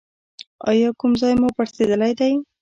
[0.69, 2.31] ایا کوم ځای مو پړسیدلی دی؟